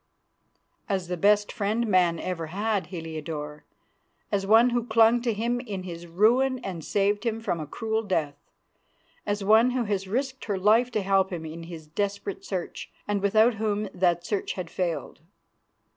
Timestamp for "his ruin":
5.83-6.57